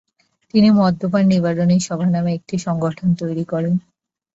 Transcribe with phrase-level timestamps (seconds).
[0.53, 3.73] তিনি মদ্যপান নিবারণী সভা’ নামে একটি সংগঠন তৈরি করেন।